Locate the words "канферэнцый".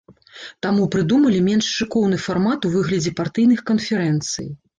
3.71-4.51